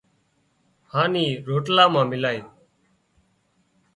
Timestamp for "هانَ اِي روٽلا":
0.91-1.85